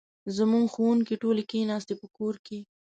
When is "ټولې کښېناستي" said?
1.21-1.93